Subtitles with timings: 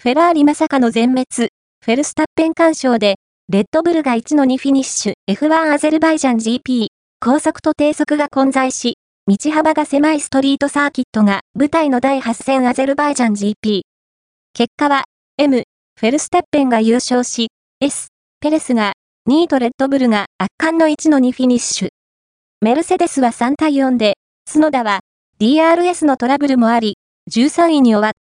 [0.00, 3.16] フェラーリまさかの全滅、フェルスタッペン干渉で、
[3.48, 6.86] レッドブルが1の2フィニッシュ、F1 アゼルバイジャン GP、
[7.18, 8.94] 高速と低速が混在し、
[9.26, 13.80] 道幅が狭いストリートサーキットが舞台の第8戦アゼルバイジャン GP。
[14.52, 15.02] 結果は、
[15.36, 15.64] M、
[15.98, 17.48] フェルスタッペンが優勝し、
[17.80, 18.06] S、
[18.38, 18.92] ペレスが、
[19.28, 21.88] 2位とレッドブルが圧巻の1の2フィニッシュ。
[22.60, 24.14] メルセデスは3対4で、
[24.46, 25.00] 角田は
[25.40, 26.98] DRS のトラブルもあり、
[27.32, 28.18] 13位に終わった。